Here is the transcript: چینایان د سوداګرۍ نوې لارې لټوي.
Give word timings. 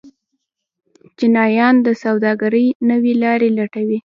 چینایان 1.17 1.75
د 1.85 1.87
سوداګرۍ 2.03 2.67
نوې 2.89 3.13
لارې 3.23 3.47
لټوي. 3.57 3.99